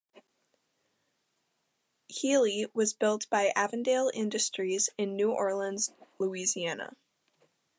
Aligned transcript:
"Healy" 2.07 2.65
was 2.73 2.95
built 2.95 3.29
by 3.29 3.53
Avondale 3.55 4.09
Industries 4.15 4.89
in 4.97 5.15
New 5.15 5.31
Orleans, 5.31 5.93
Louisiana. 6.17 6.95